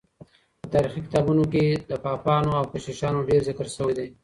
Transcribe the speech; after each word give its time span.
په 0.61 0.67
تاريخي 0.73 1.01
کتابونو 1.05 1.43
کي 1.53 1.65
د 1.89 1.93
پاپانو 2.05 2.49
او 2.59 2.65
کشيشانو 2.73 3.25
ډېر 3.29 3.41
ذکر 3.49 3.67
سوی 3.75 3.93
دی. 3.97 4.07